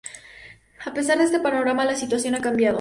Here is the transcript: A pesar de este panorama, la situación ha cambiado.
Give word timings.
A 0.83 0.91
pesar 0.95 1.19
de 1.19 1.25
este 1.25 1.39
panorama, 1.39 1.85
la 1.85 1.95
situación 1.95 2.33
ha 2.33 2.41
cambiado. 2.41 2.69